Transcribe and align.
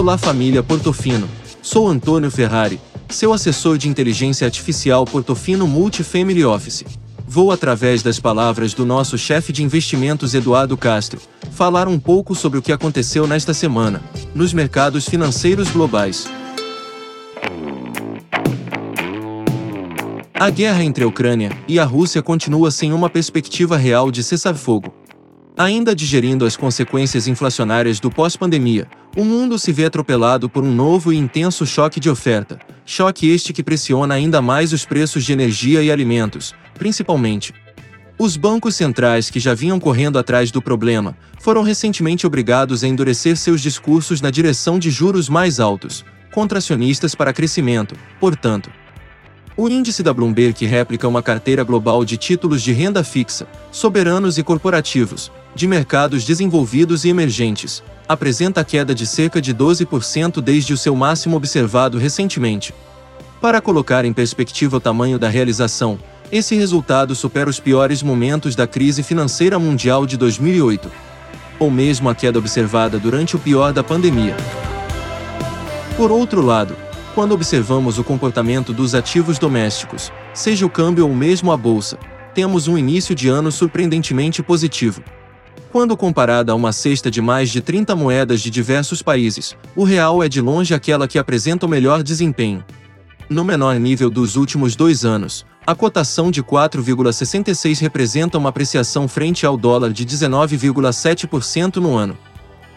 Olá 0.00 0.16
família 0.16 0.62
Portofino, 0.62 1.28
sou 1.60 1.86
Antônio 1.86 2.30
Ferrari, 2.30 2.80
seu 3.10 3.34
assessor 3.34 3.76
de 3.76 3.86
inteligência 3.86 4.46
artificial 4.46 5.04
Portofino 5.04 5.66
Multifamily 5.66 6.42
Office. 6.42 6.86
Vou, 7.28 7.52
através 7.52 8.02
das 8.02 8.18
palavras 8.18 8.72
do 8.72 8.86
nosso 8.86 9.18
chefe 9.18 9.52
de 9.52 9.62
investimentos 9.62 10.32
Eduardo 10.32 10.74
Castro, 10.74 11.20
falar 11.50 11.86
um 11.86 12.00
pouco 12.00 12.34
sobre 12.34 12.58
o 12.58 12.62
que 12.62 12.72
aconteceu 12.72 13.26
nesta 13.26 13.52
semana, 13.52 14.02
nos 14.34 14.54
mercados 14.54 15.06
financeiros 15.06 15.70
globais. 15.70 16.26
A 20.32 20.48
guerra 20.48 20.82
entre 20.82 21.04
a 21.04 21.08
Ucrânia 21.08 21.52
e 21.68 21.78
a 21.78 21.84
Rússia 21.84 22.22
continua 22.22 22.70
sem 22.70 22.90
uma 22.94 23.10
perspectiva 23.10 23.76
real 23.76 24.10
de 24.10 24.22
cessar-fogo. 24.22 24.94
Ainda 25.58 25.94
digerindo 25.94 26.46
as 26.46 26.56
consequências 26.56 27.28
inflacionárias 27.28 28.00
do 28.00 28.10
pós-pandemia, 28.10 28.88
o 29.16 29.24
mundo 29.24 29.58
se 29.58 29.72
vê 29.72 29.86
atropelado 29.86 30.48
por 30.48 30.62
um 30.62 30.72
novo 30.72 31.12
e 31.12 31.16
intenso 31.16 31.66
choque 31.66 31.98
de 31.98 32.08
oferta, 32.08 32.60
choque 32.86 33.28
este 33.28 33.52
que 33.52 33.62
pressiona 33.62 34.14
ainda 34.14 34.40
mais 34.40 34.72
os 34.72 34.84
preços 34.84 35.24
de 35.24 35.32
energia 35.32 35.82
e 35.82 35.90
alimentos, 35.90 36.54
principalmente. 36.74 37.52
Os 38.18 38.36
bancos 38.36 38.76
centrais 38.76 39.30
que 39.30 39.40
já 39.40 39.54
vinham 39.54 39.80
correndo 39.80 40.18
atrás 40.18 40.50
do 40.50 40.62
problema 40.62 41.16
foram 41.40 41.62
recentemente 41.62 42.26
obrigados 42.26 42.84
a 42.84 42.88
endurecer 42.88 43.36
seus 43.36 43.60
discursos 43.60 44.20
na 44.20 44.30
direção 44.30 44.78
de 44.78 44.90
juros 44.90 45.28
mais 45.28 45.58
altos, 45.58 46.04
contracionistas 46.32 47.14
para 47.14 47.32
crescimento, 47.32 47.96
portanto, 48.20 48.70
o 49.56 49.68
índice 49.68 50.02
da 50.02 50.14
Bloomberg 50.14 50.64
replica 50.64 51.08
uma 51.08 51.22
carteira 51.22 51.62
global 51.64 52.04
de 52.04 52.16
títulos 52.16 52.62
de 52.62 52.72
renda 52.72 53.02
fixa, 53.02 53.46
soberanos 53.70 54.38
e 54.38 54.42
corporativos, 54.42 55.30
de 55.54 55.66
mercados 55.66 56.24
desenvolvidos 56.24 57.04
e 57.04 57.08
emergentes, 57.08 57.82
apresenta 58.10 58.64
queda 58.64 58.92
de 58.92 59.06
cerca 59.06 59.40
de 59.40 59.54
12% 59.54 60.40
desde 60.40 60.72
o 60.72 60.76
seu 60.76 60.96
máximo 60.96 61.36
observado 61.36 61.96
recentemente. 61.96 62.74
Para 63.40 63.60
colocar 63.60 64.04
em 64.04 64.12
perspectiva 64.12 64.78
o 64.78 64.80
tamanho 64.80 65.16
da 65.16 65.28
realização, 65.28 65.96
esse 66.32 66.56
resultado 66.56 67.14
supera 67.14 67.48
os 67.48 67.60
piores 67.60 68.02
momentos 68.02 68.56
da 68.56 68.66
crise 68.66 69.04
financeira 69.04 69.60
mundial 69.60 70.06
de 70.06 70.16
2008, 70.16 70.90
ou 71.60 71.70
mesmo 71.70 72.08
a 72.08 72.14
queda 72.14 72.36
observada 72.36 72.98
durante 72.98 73.36
o 73.36 73.38
pior 73.38 73.72
da 73.72 73.84
pandemia. 73.84 74.36
Por 75.96 76.10
outro 76.10 76.42
lado, 76.42 76.76
quando 77.14 77.30
observamos 77.30 77.96
o 77.96 78.02
comportamento 78.02 78.72
dos 78.72 78.92
ativos 78.92 79.38
domésticos, 79.38 80.10
seja 80.34 80.66
o 80.66 80.70
câmbio 80.70 81.06
ou 81.06 81.14
mesmo 81.14 81.52
a 81.52 81.56
bolsa, 81.56 81.96
temos 82.34 82.66
um 82.66 82.76
início 82.76 83.14
de 83.14 83.28
ano 83.28 83.52
surpreendentemente 83.52 84.42
positivo. 84.42 85.00
Quando 85.72 85.96
comparada 85.96 86.50
a 86.50 86.54
uma 86.56 86.72
cesta 86.72 87.08
de 87.08 87.22
mais 87.22 87.48
de 87.48 87.60
30 87.60 87.94
moedas 87.94 88.40
de 88.40 88.50
diversos 88.50 89.02
países, 89.02 89.56
o 89.76 89.84
real 89.84 90.20
é 90.20 90.28
de 90.28 90.40
longe 90.40 90.74
aquela 90.74 91.06
que 91.06 91.16
apresenta 91.16 91.64
o 91.64 91.68
melhor 91.68 92.02
desempenho. 92.02 92.64
No 93.28 93.44
menor 93.44 93.78
nível 93.78 94.10
dos 94.10 94.34
últimos 94.34 94.74
dois 94.74 95.04
anos, 95.04 95.46
a 95.64 95.72
cotação 95.72 96.28
de 96.28 96.42
4,66 96.42 97.78
representa 97.80 98.36
uma 98.36 98.48
apreciação 98.48 99.06
frente 99.06 99.46
ao 99.46 99.56
dólar 99.56 99.92
de 99.92 100.04
19,7% 100.04 101.76
no 101.76 101.96
ano. 101.96 102.18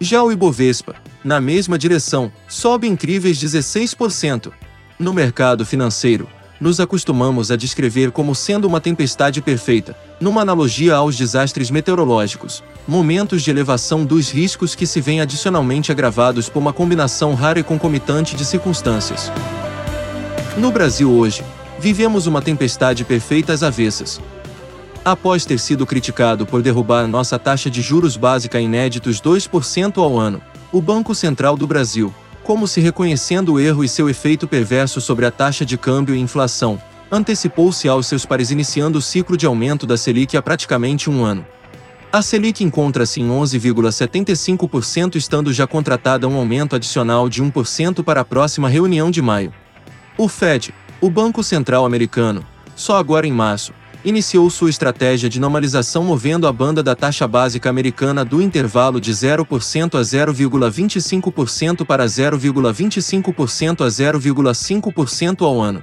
Já 0.00 0.22
o 0.22 0.32
Ibovespa, 0.32 0.94
na 1.22 1.42
mesma 1.42 1.76
direção, 1.76 2.32
sobe 2.48 2.88
incríveis 2.88 3.38
16%. 3.38 4.50
No 4.98 5.12
mercado 5.12 5.66
financeiro, 5.66 6.26
nos 6.60 6.80
acostumamos 6.80 7.50
a 7.50 7.56
descrever 7.56 8.10
como 8.10 8.34
sendo 8.34 8.66
uma 8.66 8.80
tempestade 8.80 9.40
perfeita, 9.40 9.96
numa 10.20 10.42
analogia 10.42 10.96
aos 10.96 11.16
desastres 11.16 11.70
meteorológicos, 11.70 12.62
momentos 12.86 13.42
de 13.42 13.50
elevação 13.50 14.04
dos 14.04 14.30
riscos 14.30 14.74
que 14.74 14.86
se 14.86 15.00
veem 15.00 15.20
adicionalmente 15.20 15.92
agravados 15.92 16.48
por 16.48 16.58
uma 16.58 16.72
combinação 16.72 17.34
rara 17.34 17.60
e 17.60 17.62
concomitante 17.62 18.34
de 18.34 18.44
circunstâncias. 18.44 19.30
No 20.56 20.70
Brasil 20.72 21.10
hoje, 21.10 21.44
vivemos 21.78 22.26
uma 22.26 22.42
tempestade 22.42 23.04
perfeita 23.04 23.52
às 23.52 23.62
avessas, 23.62 24.20
após 25.04 25.44
ter 25.44 25.58
sido 25.58 25.86
criticado 25.86 26.44
por 26.44 26.62
derrubar 26.62 27.06
nossa 27.06 27.38
taxa 27.38 27.70
de 27.70 27.80
juros 27.80 28.16
básica 28.16 28.60
inéditos 28.60 29.20
2% 29.20 29.98
ao 29.98 30.18
ano. 30.18 30.42
O 30.70 30.82
Banco 30.82 31.14
Central 31.14 31.56
do 31.56 31.66
Brasil, 31.66 32.12
como 32.48 32.66
se 32.66 32.80
reconhecendo 32.80 33.52
o 33.52 33.60
erro 33.60 33.84
e 33.84 33.88
seu 33.90 34.08
efeito 34.08 34.48
perverso 34.48 35.02
sobre 35.02 35.26
a 35.26 35.30
taxa 35.30 35.66
de 35.66 35.76
câmbio 35.76 36.14
e 36.14 36.18
inflação, 36.18 36.80
antecipou-se 37.10 37.86
aos 37.86 38.06
seus 38.06 38.24
pares 38.24 38.50
iniciando 38.50 38.98
o 38.98 39.02
ciclo 39.02 39.36
de 39.36 39.44
aumento 39.44 39.86
da 39.86 39.98
Selic 39.98 40.34
há 40.34 40.40
praticamente 40.40 41.10
um 41.10 41.22
ano. 41.22 41.44
A 42.10 42.22
Selic 42.22 42.64
encontra-se 42.64 43.20
em 43.20 43.28
11,75%, 43.28 45.16
estando 45.16 45.52
já 45.52 45.66
contratada 45.66 46.26
um 46.26 46.38
aumento 46.38 46.74
adicional 46.74 47.28
de 47.28 47.44
1% 47.44 48.02
para 48.02 48.22
a 48.22 48.24
próxima 48.24 48.66
reunião 48.66 49.10
de 49.10 49.20
maio. 49.20 49.52
O 50.16 50.26
Fed, 50.26 50.72
o 51.02 51.10
Banco 51.10 51.44
Central 51.44 51.84
Americano, 51.84 52.42
só 52.74 52.96
agora 52.96 53.26
em 53.26 53.32
março, 53.32 53.74
iniciou 54.08 54.48
sua 54.48 54.70
estratégia 54.70 55.28
de 55.28 55.38
normalização 55.38 56.02
movendo 56.02 56.46
a 56.46 56.52
banda 56.52 56.82
da 56.82 56.94
taxa 56.94 57.28
básica 57.28 57.68
americana 57.68 58.24
do 58.24 58.40
intervalo 58.40 59.00
de 59.00 59.12
0% 59.12 59.98
a 59.98 60.00
0,25% 60.00 61.84
para 61.84 62.06
0,25% 62.06 63.84
a 63.84 63.88
0,5% 63.88 65.42
ao 65.42 65.60
ano. 65.60 65.82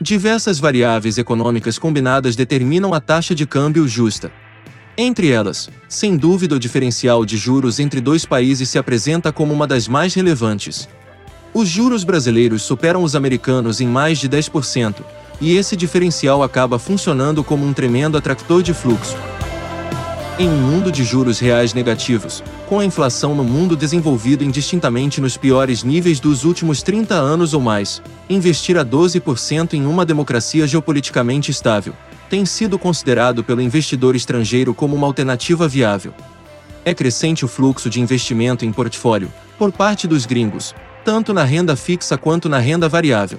Diversas 0.00 0.58
variáveis 0.58 1.18
econômicas 1.18 1.78
combinadas 1.78 2.34
determinam 2.34 2.94
a 2.94 3.00
taxa 3.00 3.34
de 3.34 3.46
câmbio 3.46 3.86
justa. 3.86 4.32
Entre 4.96 5.30
elas, 5.30 5.70
sem 5.88 6.16
dúvida, 6.16 6.54
o 6.54 6.58
diferencial 6.58 7.24
de 7.24 7.36
juros 7.36 7.78
entre 7.78 8.00
dois 8.00 8.24
países 8.26 8.68
se 8.68 8.78
apresenta 8.78 9.32
como 9.32 9.52
uma 9.52 9.66
das 9.66 9.86
mais 9.86 10.14
relevantes. 10.14 10.88
Os 11.54 11.68
juros 11.68 12.02
brasileiros 12.02 12.62
superam 12.62 13.02
os 13.02 13.14
americanos 13.14 13.80
em 13.80 13.86
mais 13.86 14.18
de 14.18 14.28
10%, 14.28 15.02
e 15.42 15.56
esse 15.56 15.76
diferencial 15.76 16.42
acaba 16.42 16.78
funcionando 16.78 17.44
como 17.44 17.66
um 17.66 17.74
tremendo 17.74 18.16
atractor 18.16 18.62
de 18.62 18.72
fluxo. 18.72 19.16
Em 20.38 20.48
um 20.48 20.56
mundo 20.56 20.90
de 20.90 21.04
juros 21.04 21.38
reais 21.38 21.74
negativos, 21.74 22.42
com 22.66 22.78
a 22.78 22.84
inflação 22.86 23.34
no 23.34 23.44
mundo 23.44 23.76
desenvolvido 23.76 24.42
indistintamente 24.42 25.20
nos 25.20 25.36
piores 25.36 25.82
níveis 25.82 26.18
dos 26.18 26.44
últimos 26.44 26.82
30 26.82 27.14
anos 27.14 27.52
ou 27.52 27.60
mais, 27.60 28.00
investir 28.30 28.78
a 28.78 28.84
12% 28.84 29.74
em 29.74 29.84
uma 29.84 30.06
democracia 30.06 30.66
geopoliticamente 30.66 31.50
estável 31.50 31.92
tem 32.32 32.46
sido 32.46 32.78
considerado 32.78 33.44
pelo 33.44 33.60
investidor 33.60 34.16
estrangeiro 34.16 34.72
como 34.72 34.96
uma 34.96 35.06
alternativa 35.06 35.68
viável. 35.68 36.14
É 36.82 36.94
crescente 36.94 37.44
o 37.44 37.48
fluxo 37.48 37.90
de 37.90 38.00
investimento 38.00 38.64
em 38.64 38.72
portfólio, 38.72 39.30
por 39.58 39.70
parte 39.70 40.08
dos 40.08 40.24
gringos, 40.24 40.74
tanto 41.04 41.34
na 41.34 41.44
renda 41.44 41.76
fixa 41.76 42.16
quanto 42.16 42.48
na 42.48 42.56
renda 42.56 42.88
variável. 42.88 43.38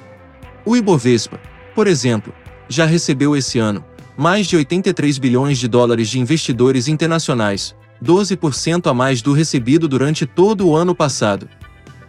O 0.64 0.78
Ibovespa, 0.78 1.40
por 1.75 1.88
exemplo, 1.88 2.34
já 2.69 2.85
recebeu 2.85 3.35
esse 3.35 3.59
ano 3.59 3.84
mais 4.16 4.47
de 4.47 4.56
83 4.56 5.17
bilhões 5.17 5.57
de 5.57 5.67
dólares 5.67 6.09
de 6.09 6.19
investidores 6.19 6.88
internacionais, 6.88 7.75
12% 8.03 8.89
a 8.89 8.94
mais 8.94 9.22
do 9.22 9.34
recebido 9.34 9.88
durante 9.88 10.25
todo 10.25 10.67
o 10.67 10.75
ano 10.75 10.94
passado. 10.94 11.50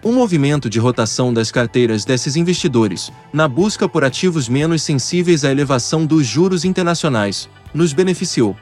Um 0.04 0.12
movimento 0.12 0.68
de 0.68 0.78
rotação 0.78 1.32
das 1.32 1.50
carteiras 1.50 2.04
desses 2.04 2.36
investidores, 2.36 3.10
na 3.32 3.48
busca 3.48 3.88
por 3.88 4.04
ativos 4.04 4.50
menos 4.50 4.82
sensíveis 4.82 5.44
à 5.44 5.50
elevação 5.50 6.04
dos 6.04 6.26
juros 6.26 6.64
internacionais, 6.64 7.48
nos 7.72 7.94
beneficiou. 7.94 8.54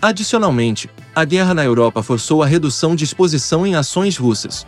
Adicionalmente, 0.00 0.90
a 1.14 1.24
guerra 1.24 1.54
na 1.54 1.64
Europa 1.64 2.02
forçou 2.02 2.42
a 2.42 2.46
redução 2.46 2.96
de 2.96 3.04
exposição 3.04 3.64
em 3.64 3.76
ações 3.76 4.16
russas, 4.16 4.66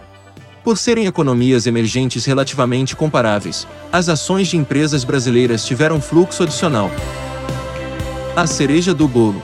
por 0.64 0.78
serem 0.78 1.06
economias 1.06 1.66
emergentes 1.66 2.25
relativamente 2.25 2.97
comparáveis, 2.97 3.69
as 3.92 4.08
ações 4.08 4.48
de 4.48 4.56
empresas 4.56 5.04
brasileiras 5.04 5.66
tiveram 5.66 6.00
fluxo 6.00 6.42
adicional. 6.42 6.91
A 8.34 8.47
cereja 8.47 8.94
do 8.94 9.06
bolo. 9.06 9.42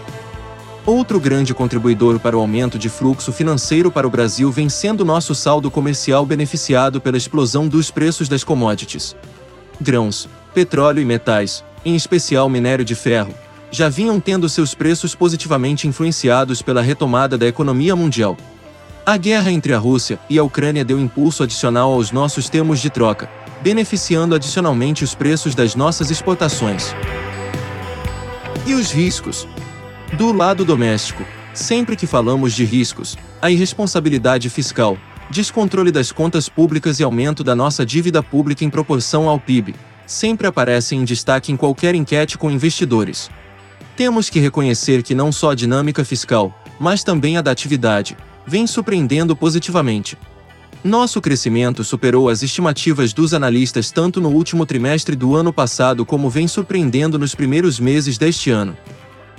Outro 0.87 1.21
grande 1.21 1.53
contribuidor 1.53 2.19
para 2.19 2.37
o 2.37 2.41
aumento 2.41 2.79
de 2.79 2.89
fluxo 2.89 3.31
financeiro 3.31 3.93
para 3.93 4.07
o 4.07 4.11
Brasil 4.11 4.51
vem 4.51 4.71
sendo 4.71 5.05
nosso 5.05 5.35
saldo 5.35 5.71
comercial 5.71 6.25
beneficiado 6.25 7.03
pela 7.03 7.19
explosão 7.19 7.69
dos 7.69 7.91
preços 7.91 8.27
das 8.27 8.43
commodities. 8.43 9.15
Grãos, 9.79 10.27
petróleo 10.55 11.03
e 11.03 11.05
metais, 11.05 11.63
em 11.85 11.95
especial 11.95 12.49
minério 12.49 12.85
de 12.85 12.95
ferro, 12.95 13.35
já 13.71 13.91
vinham 13.91 14.19
tendo 14.19 14.49
seus 14.49 14.75
preços 14.75 15.15
positivamente 15.15 15.87
influenciados 15.87 16.63
pela 16.63 16.81
retomada 16.81 17.37
da 17.37 17.47
economia 17.47 17.95
mundial. 17.95 18.37
A 19.11 19.17
guerra 19.17 19.51
entre 19.51 19.75
a 19.75 19.77
Rússia 19.77 20.21
e 20.31 20.39
a 20.39 20.45
Ucrânia 20.45 20.85
deu 20.85 20.97
impulso 20.97 21.43
adicional 21.43 21.91
aos 21.91 22.13
nossos 22.13 22.49
termos 22.49 22.79
de 22.79 22.89
troca, 22.89 23.29
beneficiando 23.61 24.37
adicionalmente 24.37 25.03
os 25.03 25.17
preços 25.17 25.53
das 25.53 25.75
nossas 25.75 26.13
exportações. 26.13 26.95
E 28.65 28.73
os 28.73 28.93
riscos? 28.93 29.49
Do 30.17 30.33
lado 30.33 30.65
doméstico, 30.65 31.25
sempre 31.53 31.97
que 31.97 32.07
falamos 32.07 32.53
de 32.53 32.65
riscos, 32.65 33.19
a 33.43 33.51
irresponsabilidade 33.51 34.49
fiscal, 34.49 34.97
descontrole 35.29 35.91
das 35.91 36.13
contas 36.13 36.49
públicas 36.49 37.01
e 37.01 37.03
aumento 37.03 37.43
da 37.43 37.57
nossa 37.57 37.85
dívida 37.85 38.23
pública 38.23 38.65
em 38.65 38.71
proporção 38.71 39.29
ao 39.29 39.41
PIB, 39.41 39.75
sempre 40.07 40.47
aparecem 40.47 41.01
em 41.01 41.05
destaque 41.05 41.51
em 41.51 41.57
qualquer 41.57 41.97
enquete 41.97 42.39
com 42.39 42.49
investidores. 42.49 43.29
Temos 43.97 44.31
que 44.31 44.39
reconhecer 44.39 45.03
que 45.03 45.17
não 45.17 45.33
só 45.33 45.51
a 45.51 45.57
dinâmica 45.57 46.05
fiscal, 46.05 46.57
mas 46.79 47.03
também 47.03 47.37
a 47.37 47.43
da 47.43 47.51
atividade, 47.51 48.17
vem 48.51 48.67
surpreendendo 48.67 49.37
positivamente. 49.37 50.19
Nosso 50.83 51.21
crescimento 51.21 51.85
superou 51.85 52.29
as 52.29 52.43
estimativas 52.43 53.13
dos 53.13 53.33
analistas 53.33 53.93
tanto 53.93 54.21
no 54.21 54.29
último 54.29 54.67
trimestre 54.67 55.15
do 55.15 55.37
ano 55.37 55.53
passado 55.53 56.05
como 56.05 56.29
vem 56.29 56.49
surpreendendo 56.49 57.17
nos 57.17 57.33
primeiros 57.33 57.79
meses 57.79 58.19
deste 58.19 58.51
ano. 58.51 58.77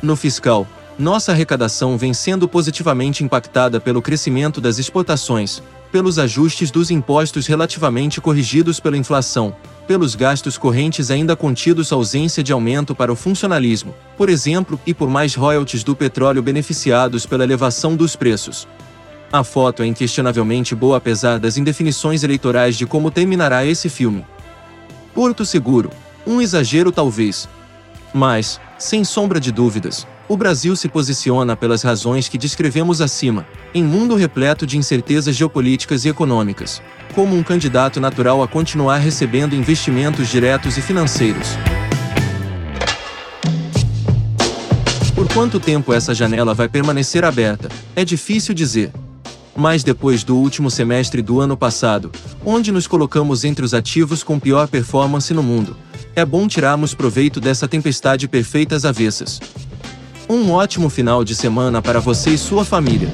No 0.01 0.15
fiscal, 0.15 0.65
nossa 0.97 1.33
arrecadação 1.33 1.97
vem 1.97 2.13
sendo 2.13 2.47
positivamente 2.47 3.21
impactada 3.21 3.81
pelo 3.81 4.01
crescimento 4.01 4.61
das 4.61 4.79
exportações, 4.79 5.61
pelos 5.91 6.17
ajustes 6.17 6.71
dos 6.71 6.89
impostos 6.89 7.47
relativamente 7.47 8.21
corrigidos 8.21 8.79
pela 8.79 8.95
inflação, 8.95 9.53
pelos 9.85 10.15
gastos 10.15 10.57
correntes 10.57 11.11
ainda 11.11 11.35
contidos 11.35 11.91
ausência 11.91 12.41
de 12.41 12.53
aumento 12.53 12.95
para 12.95 13.11
o 13.11 13.15
funcionalismo, 13.15 13.93
por 14.17 14.29
exemplo, 14.29 14.79
e 14.85 14.93
por 14.93 15.09
mais 15.09 15.35
royalties 15.35 15.83
do 15.83 15.97
petróleo 15.97 16.41
beneficiados 16.41 17.25
pela 17.25 17.43
elevação 17.43 17.93
dos 17.93 18.15
preços. 18.15 18.65
A 19.33 19.45
foto 19.45 19.81
é 19.81 19.85
inquestionavelmente 19.85 20.75
boa 20.75 20.97
apesar 20.97 21.39
das 21.39 21.55
indefinições 21.55 22.21
eleitorais 22.21 22.75
de 22.75 22.85
como 22.85 23.09
terminará 23.09 23.65
esse 23.65 23.87
filme. 23.87 24.25
Porto 25.13 25.45
Seguro. 25.45 25.89
Um 26.27 26.41
exagero 26.41 26.91
talvez. 26.91 27.47
Mas, 28.13 28.59
sem 28.77 29.05
sombra 29.05 29.39
de 29.39 29.49
dúvidas, 29.49 30.05
o 30.27 30.35
Brasil 30.35 30.75
se 30.75 30.89
posiciona 30.89 31.55
pelas 31.55 31.81
razões 31.81 32.27
que 32.27 32.37
descrevemos 32.37 32.99
acima, 32.99 33.47
em 33.73 33.81
mundo 33.81 34.15
repleto 34.15 34.67
de 34.67 34.77
incertezas 34.77 35.33
geopolíticas 35.33 36.03
e 36.03 36.09
econômicas, 36.09 36.81
como 37.15 37.33
um 37.33 37.41
candidato 37.41 38.01
natural 38.01 38.43
a 38.43 38.49
continuar 38.49 38.97
recebendo 38.97 39.55
investimentos 39.55 40.27
diretos 40.27 40.77
e 40.77 40.81
financeiros. 40.81 41.57
Por 45.15 45.31
quanto 45.33 45.57
tempo 45.57 45.93
essa 45.93 46.13
janela 46.13 46.53
vai 46.53 46.67
permanecer 46.67 47.23
aberta, 47.23 47.69
é 47.95 48.03
difícil 48.03 48.53
dizer 48.53 48.91
mas 49.55 49.83
depois 49.83 50.23
do 50.23 50.35
último 50.35 50.71
semestre 50.71 51.21
do 51.21 51.39
ano 51.39 51.57
passado, 51.57 52.11
onde 52.45 52.71
nos 52.71 52.87
colocamos 52.87 53.43
entre 53.43 53.65
os 53.65 53.73
ativos 53.73 54.23
com 54.23 54.39
pior 54.39 54.67
performance 54.67 55.33
no 55.33 55.43
mundo, 55.43 55.75
é 56.15 56.25
bom 56.25 56.47
tirarmos 56.47 56.93
proveito 56.93 57.39
dessa 57.39 57.67
tempestade 57.67 58.27
perfeita 58.27 58.75
às 58.75 58.85
avessas. 58.85 59.39
Um 60.29 60.51
ótimo 60.51 60.89
final 60.89 61.23
de 61.23 61.35
semana 61.35 61.81
para 61.81 61.99
você 61.99 62.31
e 62.31 62.37
sua 62.37 62.63
família. 62.63 63.09